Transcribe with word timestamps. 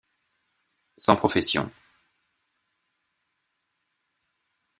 Sans 0.97 1.15
profession. 1.15 1.69